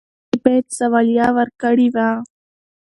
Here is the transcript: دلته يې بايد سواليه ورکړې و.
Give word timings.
دلته 0.03 0.33
يې 0.33 0.37
بايد 0.43 0.65
سواليه 0.77 1.27
ورکړې 1.37 1.87
و. 1.93 1.95